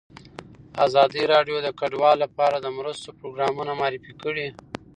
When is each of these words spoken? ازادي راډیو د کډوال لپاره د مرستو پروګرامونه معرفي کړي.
ازادي 0.85 1.23
راډیو 1.33 1.57
د 1.61 1.67
کډوال 1.79 2.17
لپاره 2.25 2.57
د 2.59 2.67
مرستو 2.77 3.09
پروګرامونه 3.19 3.71
معرفي 3.81 4.13
کړي. 4.23 4.47